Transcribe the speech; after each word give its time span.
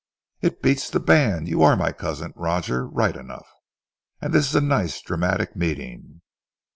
"It 0.41 0.63
beats 0.63 0.89
the 0.89 0.99
band. 0.99 1.47
You 1.47 1.61
are 1.61 1.75
my 1.75 1.91
cousin 1.91 2.33
Roger 2.35 2.87
right 2.87 3.15
enough, 3.15 3.45
and 4.19 4.33
this 4.33 4.47
is 4.49 4.55
a 4.55 4.59
nice 4.59 4.99
dramatic 4.99 5.55
meeting. 5.55 6.21